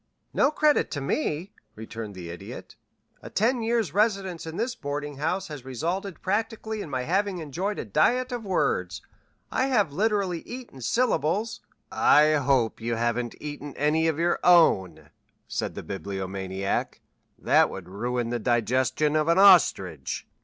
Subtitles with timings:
[0.33, 2.75] "No credit to me," returned the Idiot.
[3.21, 7.77] "A ten years' residence in this boarding house has resulted practically in my having enjoyed
[7.77, 9.03] a diet of words.
[9.51, 11.59] I have literally eaten syllables"
[12.17, 15.11] "I hope you haven't eaten any of your own,"
[15.47, 16.99] said the Bibliomaniac.
[17.37, 20.25] "That would ruin the digestion of an ostrich."